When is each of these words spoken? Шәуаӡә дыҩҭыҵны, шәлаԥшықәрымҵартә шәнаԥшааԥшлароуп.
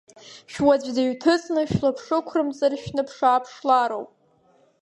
Шәуаӡә 0.51 0.89
дыҩҭыҵны, 0.95 1.61
шәлаԥшықәрымҵартә 1.71 2.79
шәнаԥшааԥшлароуп. 2.83 4.09